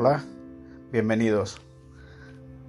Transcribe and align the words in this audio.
Hola, 0.00 0.22
bienvenidos. 0.92 1.60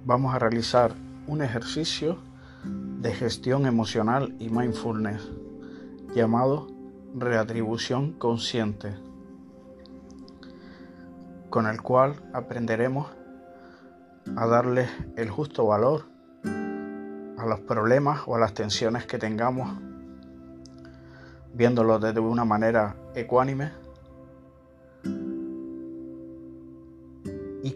Vamos 0.04 0.34
a 0.34 0.40
realizar 0.40 0.92
un 1.28 1.42
ejercicio 1.42 2.18
de 2.64 3.14
gestión 3.14 3.66
emocional 3.66 4.34
y 4.40 4.48
mindfulness 4.48 5.30
llamado 6.12 6.66
reatribución 7.14 8.14
consciente, 8.14 8.96
con 11.50 11.68
el 11.68 11.80
cual 11.80 12.16
aprenderemos 12.32 13.06
a 14.34 14.46
darle 14.48 14.88
el 15.14 15.30
justo 15.30 15.64
valor 15.64 16.06
a 16.42 17.46
los 17.46 17.60
problemas 17.60 18.22
o 18.26 18.34
a 18.34 18.40
las 18.40 18.54
tensiones 18.54 19.06
que 19.06 19.18
tengamos, 19.18 19.78
viéndolo 21.54 22.00
desde 22.00 22.18
una 22.18 22.44
manera 22.44 22.96
ecuánime 23.14 23.70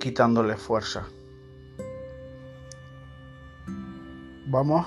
quitándole 0.05 0.59
fuerza. 0.59 1.07
Vamos 4.47 4.87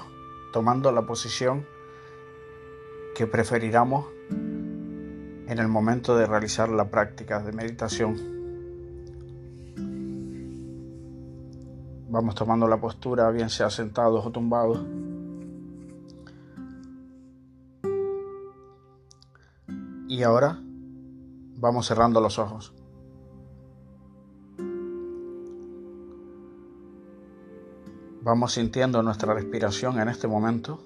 tomando 0.54 0.92
la 0.92 1.08
posición 1.08 1.66
que 3.16 3.26
preferiramos 3.26 4.06
en 4.30 5.58
el 5.58 5.68
momento 5.70 6.16
de 6.16 6.28
realizar 6.28 6.70
la 6.70 6.92
práctica 6.92 7.42
de 7.42 7.52
meditación. 7.52 8.16
Vamos 12.10 12.36
tomando 12.36 12.68
la 12.68 12.80
postura, 12.80 13.32
bien 13.32 13.50
sea 13.50 13.72
sentados 13.72 14.24
o 14.24 14.32
tumbados. 14.32 14.86
Y 20.08 20.22
ahora 20.22 20.60
vamos 21.56 21.88
cerrando 21.88 22.22
los 22.22 22.38
ojos. 22.38 22.77
Vamos 28.22 28.54
sintiendo 28.54 29.02
nuestra 29.04 29.34
respiración 29.34 30.00
en 30.00 30.10
este 30.10 30.28
momento. 30.28 30.84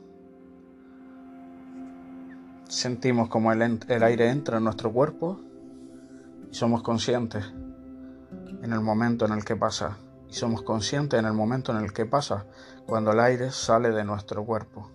Sentimos 2.68 3.30
como 3.30 3.52
el, 3.52 3.62
el, 3.62 4.04
aire 4.04 4.30
entra 4.30 4.58
en 4.58 4.64
nuestro 4.64 4.92
cuerpo 4.92 5.40
y 6.52 6.54
somos 6.54 6.84
conscientes 6.84 7.46
en 8.62 8.74
el 8.74 8.82
momento 8.82 9.26
en 9.26 9.34
el 9.34 9.44
que 9.44 9.56
pasa 9.56 9.98
y 10.32 10.34
somos 10.34 10.62
conscientes 10.62 11.20
en 11.20 11.26
el 11.26 11.34
momento 11.34 11.78
en 11.78 11.84
el 11.84 11.92
que 11.92 12.06
pasa, 12.06 12.46
cuando 12.86 13.12
el 13.12 13.20
aire 13.20 13.52
sale 13.52 13.92
de 13.92 14.06
nuestro 14.06 14.46
cuerpo. 14.46 14.90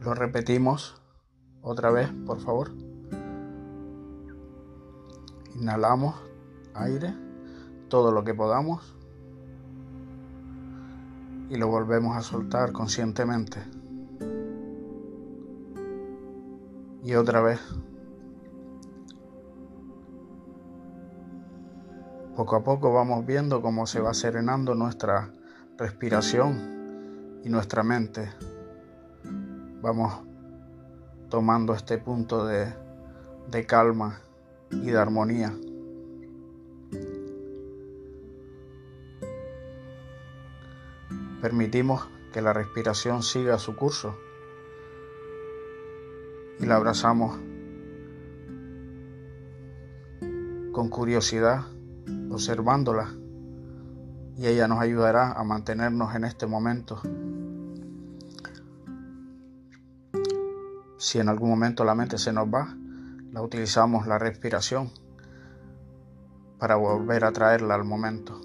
Lo 0.00 0.14
repetimos 0.14 1.00
otra 1.60 1.90
vez, 1.90 2.10
por 2.26 2.40
favor. 2.40 2.70
Inhalamos 5.54 6.14
aire, 6.74 7.14
todo 7.88 8.10
lo 8.10 8.24
que 8.24 8.34
podamos, 8.34 8.96
y 11.48 11.56
lo 11.56 11.68
volvemos 11.68 12.16
a 12.16 12.22
soltar 12.22 12.72
conscientemente. 12.72 13.58
Y 17.02 17.14
otra 17.14 17.40
vez. 17.40 17.60
Poco 22.34 22.56
a 22.56 22.64
poco 22.64 22.92
vamos 22.92 23.24
viendo 23.26 23.62
cómo 23.62 23.86
se 23.86 24.00
va 24.00 24.12
serenando 24.12 24.74
nuestra 24.74 25.30
respiración 25.76 27.40
y 27.44 27.48
nuestra 27.48 27.82
mente. 27.82 28.30
Vamos 29.82 30.22
tomando 31.28 31.74
este 31.74 31.98
punto 31.98 32.46
de, 32.46 32.72
de 33.50 33.66
calma 33.66 34.20
y 34.70 34.90
de 34.90 34.98
armonía. 34.98 35.52
Permitimos 41.44 42.08
que 42.32 42.40
la 42.40 42.54
respiración 42.54 43.22
siga 43.22 43.58
su 43.58 43.76
curso. 43.76 44.16
Y 46.58 46.64
la 46.64 46.76
abrazamos 46.76 47.36
con 50.72 50.88
curiosidad 50.88 51.66
observándola. 52.30 53.10
Y 54.38 54.46
ella 54.46 54.68
nos 54.68 54.80
ayudará 54.80 55.32
a 55.32 55.44
mantenernos 55.44 56.14
en 56.14 56.24
este 56.24 56.46
momento. 56.46 57.02
Si 60.96 61.18
en 61.18 61.28
algún 61.28 61.50
momento 61.50 61.84
la 61.84 61.94
mente 61.94 62.16
se 62.16 62.32
nos 62.32 62.46
va, 62.46 62.74
la 63.32 63.42
utilizamos 63.42 64.06
la 64.06 64.18
respiración 64.18 64.90
para 66.58 66.76
volver 66.76 67.26
a 67.26 67.32
traerla 67.32 67.74
al 67.74 67.84
momento, 67.84 68.40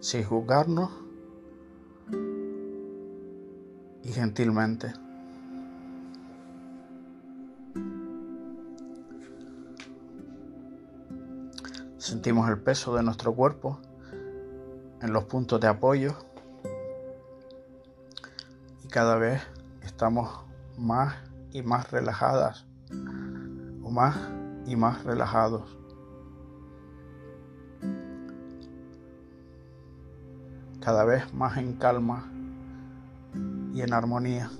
sin 0.00 0.22
juzgarnos 0.22 1.03
y 4.04 4.12
gentilmente. 4.12 4.92
Sentimos 11.96 12.48
el 12.50 12.58
peso 12.58 12.94
de 12.94 13.02
nuestro 13.02 13.34
cuerpo 13.34 13.80
en 15.00 15.12
los 15.12 15.24
puntos 15.24 15.60
de 15.60 15.68
apoyo 15.68 16.14
y 18.84 18.88
cada 18.88 19.16
vez 19.16 19.42
estamos 19.82 20.44
más 20.76 21.14
y 21.52 21.62
más 21.62 21.90
relajadas 21.90 22.66
o 23.82 23.90
más 23.90 24.16
y 24.66 24.76
más 24.76 25.02
relajados. 25.04 25.78
Cada 30.80 31.04
vez 31.04 31.32
más 31.32 31.56
en 31.56 31.72
calma 31.74 32.33
y 33.74 33.82
en 33.82 33.92
armonía. 33.92 34.50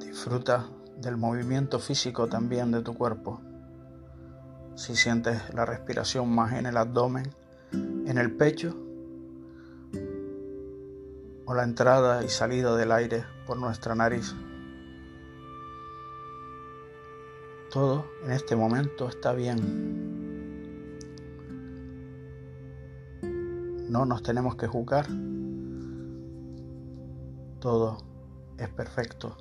Disfruta 0.00 0.66
del 1.00 1.16
movimiento 1.16 1.78
físico 1.78 2.28
también 2.28 2.70
de 2.70 2.82
tu 2.82 2.94
cuerpo. 2.94 3.40
Si 4.74 4.94
sientes 4.94 5.52
la 5.54 5.64
respiración 5.64 6.28
más 6.32 6.52
en 6.52 6.66
el 6.66 6.76
abdomen, 6.76 7.34
en 7.72 8.18
el 8.18 8.36
pecho, 8.36 8.76
o 11.46 11.54
la 11.54 11.64
entrada 11.64 12.22
y 12.24 12.28
salida 12.28 12.76
del 12.76 12.92
aire 12.92 13.24
por 13.46 13.56
nuestra 13.56 13.94
nariz. 13.94 14.34
Todo 17.72 18.04
en 18.22 18.32
este 18.32 18.54
momento 18.54 19.08
está 19.08 19.32
bien. 19.32 19.56
No 23.88 24.04
nos 24.04 24.22
tenemos 24.22 24.56
que 24.56 24.66
juzgar. 24.66 25.06
Todo 27.60 27.96
es 28.58 28.68
perfecto. 28.68 29.38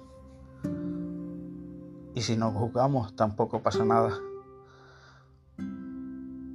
Y 2.15 2.21
si 2.21 2.37
nos 2.37 2.53
juzgamos 2.53 3.17
tampoco 3.17 3.61
pasa 3.61 3.83
nada. 3.83 4.17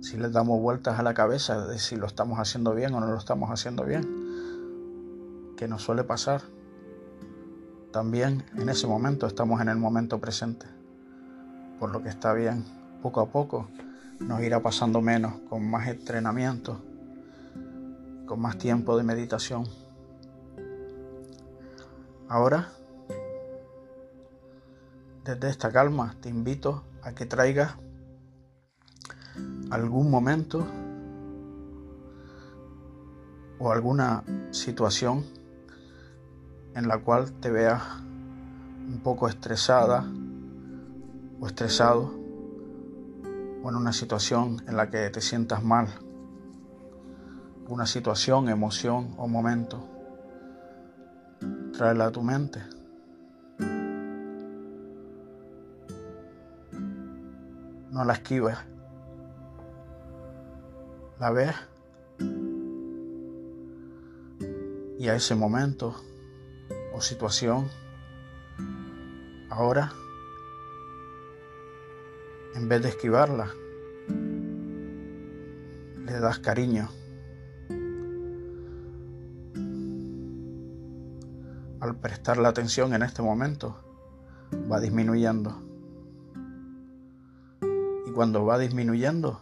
Si 0.01 0.17
le 0.17 0.31
damos 0.31 0.63
vueltas 0.63 0.99
a 0.99 1.03
la 1.03 1.13
cabeza 1.13 1.67
de 1.67 1.79
si 1.79 1.97
lo 1.97 2.07
estamos 2.07 2.39
haciendo 2.39 2.75
bien 2.75 2.95
o 2.95 3.01
no 3.01 3.07
lo 3.07 3.19
estamos 3.19 3.51
haciendo 3.51 3.85
bien, 3.85 5.55
que 5.59 5.69
nos 5.69 5.83
suele 5.83 6.05
pasar, 6.05 6.41
también 7.93 8.47
en 8.55 8.71
ese 8.71 8.87
momento 8.87 9.27
estamos 9.27 9.61
en 9.61 9.69
el 9.69 9.77
momento 9.77 10.19
presente. 10.19 10.76
Por 11.79 11.91
lo 11.91 12.03
que 12.03 12.09
está 12.09 12.33
bien, 12.33 12.65
poco 13.03 13.21
a 13.21 13.27
poco 13.27 13.69
nos 14.21 14.41
irá 14.41 14.61
pasando 14.61 15.01
menos, 15.03 15.35
con 15.49 15.69
más 15.69 15.89
entrenamiento, 15.89 16.81
con 18.27 18.41
más 18.41 18.57
tiempo 18.59 18.97
de 18.97 19.05
meditación. 19.05 19.65
Ahora 22.29 22.69
desde 25.27 25.51
esta 25.51 25.73
calma 25.73 26.15
te 26.21 26.29
invito 26.29 26.85
a 27.03 27.13
que 27.13 27.27
traigas 27.27 27.75
algún 29.71 30.09
momento 30.09 30.65
o 33.59 33.73
alguna 33.73 34.23
situación 34.51 35.25
en 36.75 36.87
la 36.87 36.99
cual 36.99 37.33
te 37.41 37.51
veas 37.51 37.83
un 38.87 39.01
poco 39.03 39.29
estresada 39.29 40.05
o 41.41 41.47
estresado 41.47 42.13
o 43.63 43.69
en 43.69 43.77
una 43.77 43.93
situación 43.93 44.63
en 44.67 44.77
la 44.77 44.91
que 44.91 45.11
te 45.11 45.21
sientas 45.21 45.63
mal, 45.63 45.89
una 47.69 47.87
situación, 47.87 48.49
emoción 48.49 49.15
o 49.17 49.29
momento. 49.29 49.89
Tráela 51.73 52.07
a 52.07 52.11
tu 52.11 52.23
mente. 52.23 52.63
no 57.97 58.05
la 58.05 58.13
esquives. 58.13 58.59
La 61.19 61.31
ves 61.31 61.55
y 64.99 65.09
a 65.09 65.15
ese 65.15 65.35
momento 65.35 65.95
o 66.93 67.01
situación, 67.01 67.69
ahora, 69.49 69.93
en 72.57 72.69
vez 72.71 72.83
de 72.83 72.89
esquivarla, 72.89 73.51
le 76.07 76.21
das 76.21 76.39
cariño. 76.39 76.89
Al 81.81 81.97
prestar 81.97 82.39
la 82.39 82.49
atención 82.49 82.95
en 82.95 83.03
este 83.03 83.21
momento, 83.21 83.77
va 84.73 84.81
disminuyendo. 84.81 85.55
Y 88.07 88.11
cuando 88.13 88.47
va 88.47 88.59
disminuyendo, 88.59 89.41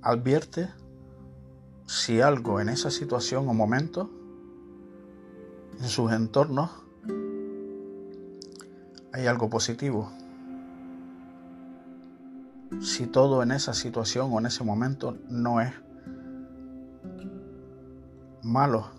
advierte 0.00 0.70
si 1.86 2.22
algo 2.22 2.60
en 2.60 2.70
esa 2.70 2.90
situación 2.90 3.46
o 3.48 3.52
momento, 3.52 4.10
en 5.78 5.88
sus 5.88 6.10
entornos, 6.10 6.70
hay 9.12 9.26
algo 9.26 9.50
positivo. 9.50 10.10
Si 12.84 13.06
todo 13.06 13.42
en 13.42 13.50
esa 13.50 13.72
situación 13.72 14.30
o 14.30 14.38
en 14.38 14.44
ese 14.44 14.62
momento 14.62 15.16
no 15.30 15.62
es 15.62 15.72
malo. 18.42 18.90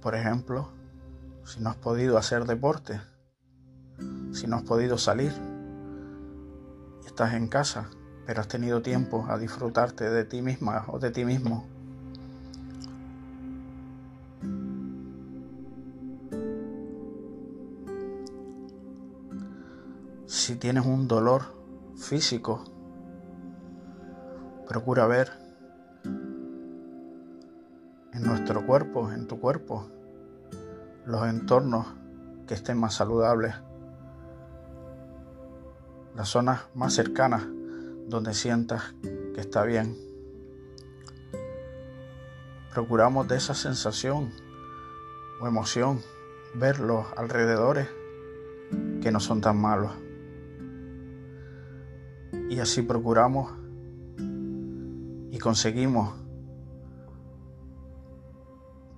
Por 0.00 0.14
ejemplo, 0.14 0.70
si 1.44 1.60
no 1.60 1.68
has 1.68 1.76
podido 1.76 2.16
hacer 2.16 2.46
deporte, 2.46 3.02
si 4.32 4.46
no 4.46 4.56
has 4.56 4.62
podido 4.62 4.96
salir, 4.96 5.34
estás 7.04 7.34
en 7.34 7.48
casa, 7.48 7.90
pero 8.24 8.40
has 8.40 8.48
tenido 8.48 8.80
tiempo 8.80 9.26
a 9.28 9.36
disfrutarte 9.36 10.08
de 10.08 10.24
ti 10.24 10.40
misma 10.40 10.86
o 10.88 10.98
de 10.98 11.10
ti 11.10 11.26
mismo. 11.26 11.68
Si 20.46 20.54
tienes 20.54 20.86
un 20.86 21.08
dolor 21.08 21.42
físico, 21.96 22.62
procura 24.68 25.04
ver 25.08 25.32
en 28.12 28.22
nuestro 28.22 28.64
cuerpo, 28.64 29.10
en 29.10 29.26
tu 29.26 29.40
cuerpo, 29.40 29.90
los 31.04 31.26
entornos 31.26 31.88
que 32.46 32.54
estén 32.54 32.78
más 32.78 32.94
saludables 32.94 33.56
las 36.14 36.28
zonas 36.28 36.60
más 36.76 36.94
cercanas 36.94 37.42
donde 38.06 38.32
sientas 38.32 38.94
que 39.02 39.40
está 39.40 39.64
bien. 39.64 39.96
Procuramos 42.72 43.26
de 43.26 43.36
esa 43.36 43.54
sensación 43.54 44.30
o 45.40 45.48
emoción 45.48 46.00
ver 46.54 46.78
los 46.78 47.04
alrededores 47.16 47.88
que 49.02 49.10
no 49.10 49.18
son 49.18 49.40
tan 49.40 49.60
malos. 49.60 50.05
Y 52.48 52.60
así 52.60 52.82
procuramos 52.82 53.52
y 55.30 55.38
conseguimos 55.38 56.14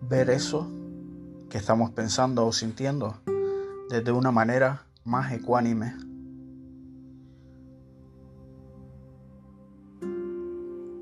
ver 0.02 0.30
eso 0.30 0.70
que 1.48 1.58
estamos 1.58 1.90
pensando 1.90 2.46
o 2.46 2.52
sintiendo 2.52 3.16
desde 3.88 4.12
una 4.12 4.30
manera 4.30 4.84
más 5.04 5.32
ecuánime. 5.32 5.94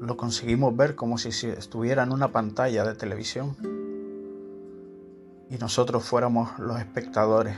lo 0.07 0.17
conseguimos 0.17 0.77
ver 0.77 0.95
como 0.95 1.19
si 1.19 1.29
estuviera 1.49 2.05
en 2.05 2.13
una 2.13 2.31
pantalla 2.31 2.85
de 2.85 2.95
televisión 2.95 3.57
y 5.51 5.59
nosotros 5.59 6.05
fuéramos 6.05 6.59
los 6.59 6.79
espectadores. 6.79 7.57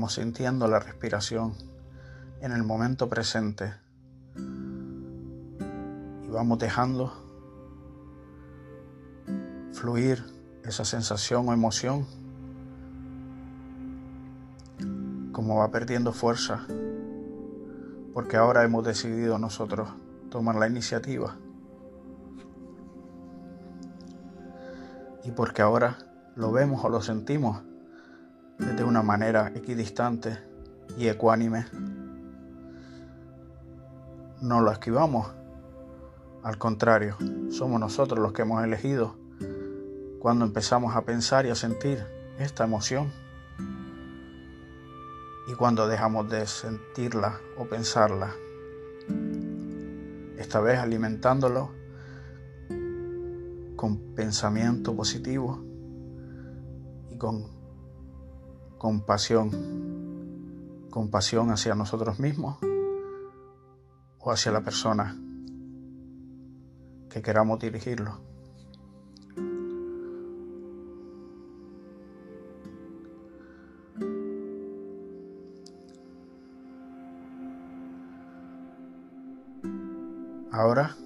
Vamos 0.00 0.14
sintiendo 0.14 0.66
la 0.66 0.78
respiración 0.78 1.52
en 2.40 2.52
el 2.52 2.62
momento 2.62 3.10
presente 3.10 3.74
y 6.24 6.30
vamos 6.30 6.58
dejando 6.58 7.12
fluir 9.74 10.24
esa 10.64 10.86
sensación 10.86 11.46
o 11.46 11.52
emoción, 11.52 12.06
como 15.32 15.56
va 15.56 15.70
perdiendo 15.70 16.14
fuerza, 16.14 16.66
porque 18.14 18.38
ahora 18.38 18.64
hemos 18.64 18.82
decidido 18.82 19.38
nosotros 19.38 19.90
tomar 20.30 20.54
la 20.54 20.66
iniciativa. 20.66 21.36
Y 25.24 25.32
porque 25.32 25.60
ahora 25.60 25.98
lo 26.36 26.52
vemos 26.52 26.82
o 26.86 26.88
lo 26.88 27.02
sentimos 27.02 27.64
desde 28.60 28.84
una 28.84 29.02
manera 29.02 29.52
equidistante 29.54 30.38
y 30.96 31.08
ecuánime. 31.08 31.66
No 34.40 34.60
lo 34.60 34.70
esquivamos, 34.70 35.32
al 36.42 36.56
contrario, 36.56 37.16
somos 37.50 37.78
nosotros 37.80 38.18
los 38.18 38.32
que 38.32 38.42
hemos 38.42 38.64
elegido 38.64 39.16
cuando 40.20 40.44
empezamos 40.44 40.96
a 40.96 41.02
pensar 41.02 41.44
y 41.44 41.50
a 41.50 41.54
sentir 41.54 42.04
esta 42.38 42.64
emoción 42.64 43.10
y 45.46 45.54
cuando 45.54 45.88
dejamos 45.88 46.30
de 46.30 46.46
sentirla 46.46 47.40
o 47.58 47.64
pensarla. 47.64 48.34
Esta 50.38 50.60
vez 50.60 50.78
alimentándolo 50.78 51.72
con 53.76 54.14
pensamiento 54.14 54.94
positivo 54.94 55.62
y 57.10 57.18
con 57.18 57.59
compasión, 58.80 59.50
compasión 60.88 61.50
hacia 61.50 61.74
nosotros 61.74 62.18
mismos 62.18 62.56
o 64.18 64.32
hacia 64.32 64.52
la 64.52 64.62
persona 64.62 65.18
que 67.10 67.20
queramos 67.20 67.60
dirigirlo. 67.60 68.22
Ahora 80.50 80.96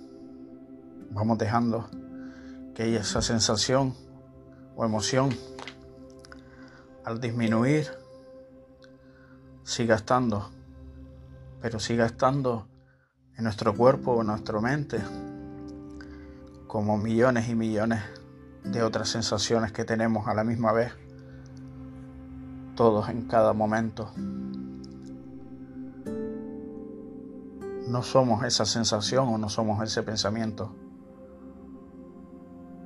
vamos 1.10 1.38
dejando 1.38 1.88
que 2.72 2.94
esa 2.94 3.20
sensación 3.20 3.94
o 4.76 4.84
emoción 4.84 5.30
al 7.04 7.20
disminuir 7.20 7.90
siga 9.62 9.94
estando, 9.94 10.50
pero 11.60 11.78
siga 11.78 12.06
estando 12.06 12.66
en 13.36 13.44
nuestro 13.44 13.74
cuerpo 13.74 14.12
o 14.12 14.20
en 14.22 14.28
nuestra 14.28 14.60
mente 14.60 15.02
como 16.66 16.98
millones 16.98 17.48
y 17.48 17.54
millones 17.54 18.02
de 18.64 18.82
otras 18.82 19.08
sensaciones 19.08 19.70
que 19.72 19.84
tenemos 19.84 20.26
a 20.26 20.34
la 20.34 20.44
misma 20.44 20.72
vez, 20.72 20.92
todos 22.74 23.08
en 23.10 23.26
cada 23.28 23.52
momento. 23.52 24.10
No 27.86 28.02
somos 28.02 28.42
esa 28.44 28.64
sensación 28.64 29.28
o 29.28 29.38
no 29.38 29.48
somos 29.48 29.82
ese 29.82 30.02
pensamiento. 30.02 30.74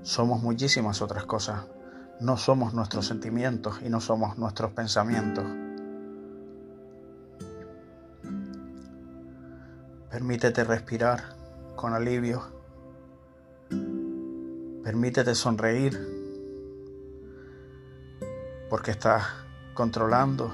Somos 0.03 0.43
muchísimas 0.43 1.01
otras 1.01 1.25
cosas. 1.25 1.67
No 2.21 2.37
somos 2.37 2.75
nuestros 2.75 3.07
sentimientos 3.07 3.81
y 3.83 3.89
no 3.89 4.01
somos 4.01 4.39
nuestros 4.39 4.73
pensamientos. 4.73 5.45
Permítete 10.11 10.65
respirar 10.65 11.37
con 11.77 11.95
alivio. 11.95 12.43
Permítete 14.83 15.37
sonreír 15.37 15.97
porque 18.69 18.91
estás 18.91 19.25
controlando 19.75 20.53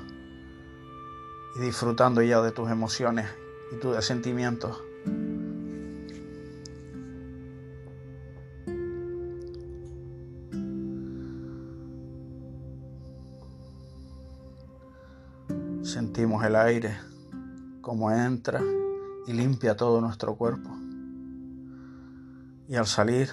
y 1.57 1.61
disfrutando 1.61 2.21
ya 2.21 2.43
de 2.43 2.51
tus 2.51 2.71
emociones 2.71 3.27
y 3.73 3.77
tu 3.77 3.95
sentimientos. 4.03 4.84
Sentimos 15.95 16.45
el 16.45 16.57
aire 16.57 16.99
como 17.81 18.11
entra 18.11 18.61
y 19.29 19.33
limpia 19.33 19.77
todo 19.77 20.01
nuestro 20.01 20.35
cuerpo. 20.35 20.69
Y 22.67 22.75
al 22.75 22.87
salir, 22.87 23.31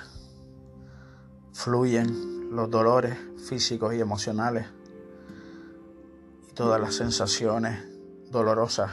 fluyen 1.53 2.55
los 2.55 2.69
dolores 2.69 3.17
físicos 3.49 3.95
y 3.95 3.99
emocionales 3.99 4.67
y 6.51 6.53
todas 6.53 6.79
las 6.79 6.93
sensaciones 6.93 7.83
dolorosas. 8.29 8.91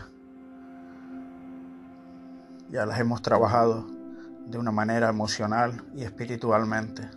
Ya 2.70 2.86
las 2.86 2.98
hemos 2.98 3.20
trabajado 3.20 3.86
de 4.46 4.56
una 4.56 4.72
manera 4.72 5.10
emocional 5.10 5.84
y 5.94 6.04
espiritualmente. 6.04 7.10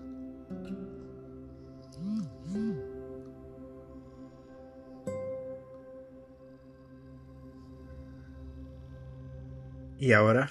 Y 10.01 10.13
ahora 10.13 10.49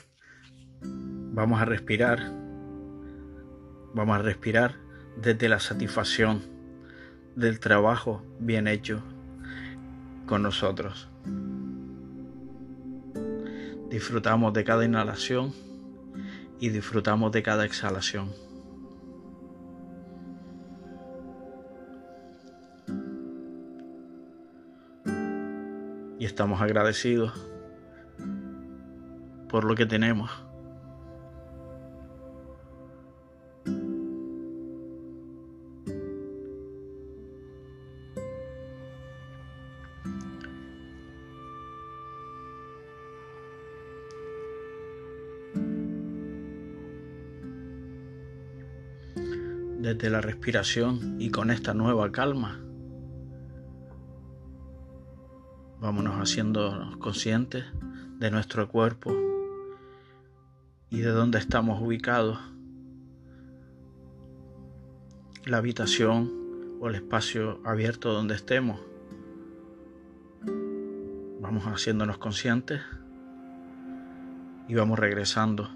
vamos 0.80 1.60
a 1.60 1.64
respirar. 1.64 2.20
Vamos 3.92 4.16
a 4.16 4.22
respirar 4.22 4.76
desde 5.20 5.48
la 5.48 5.58
satisfacción 5.58 6.40
del 7.34 7.58
trabajo 7.58 8.22
bien 8.38 8.68
hecho 8.68 9.02
con 10.26 10.44
nosotros. 10.44 11.10
Disfrutamos 13.90 14.52
de 14.52 14.62
cada 14.62 14.84
inhalación 14.84 15.52
y 16.60 16.68
disfrutamos 16.68 17.32
de 17.32 17.42
cada 17.42 17.64
exhalación. 17.64 18.30
Y 26.20 26.24
estamos 26.24 26.60
agradecidos 26.60 27.50
por 29.50 29.64
lo 29.64 29.74
que 29.74 29.84
tenemos. 29.84 30.30
desde 49.80 50.10
la 50.10 50.20
respiración 50.20 51.16
y 51.18 51.30
con 51.30 51.50
esta 51.50 51.74
nueva 51.74 52.12
calma, 52.12 52.60
vámonos 55.80 56.16
haciendo 56.16 56.96
conscientes 57.00 57.64
de 58.18 58.30
nuestro 58.30 58.68
cuerpo 58.68 59.39
y 60.90 61.00
de 61.00 61.10
dónde 61.10 61.38
estamos 61.38 61.80
ubicados, 61.80 62.38
la 65.46 65.58
habitación 65.58 66.78
o 66.80 66.88
el 66.88 66.96
espacio 66.96 67.60
abierto 67.64 68.12
donde 68.12 68.34
estemos. 68.34 68.80
Vamos 71.40 71.64
haciéndonos 71.64 72.18
conscientes 72.18 72.82
y 74.68 74.74
vamos 74.74 74.98
regresando 74.98 75.70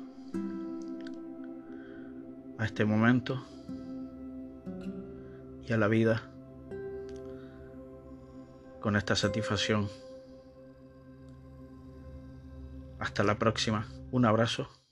a 2.59 2.65
este 2.65 2.85
momento 2.85 3.45
y 5.67 5.73
a 5.73 5.77
la 5.77 5.89
vida 5.89 6.23
con 8.81 8.97
esta 8.97 9.17
satisfacción. 9.17 9.89
Hasta 12.99 13.25
la 13.25 13.39
próxima. 13.39 13.87
Un 14.11 14.25
abrazo. 14.27 14.84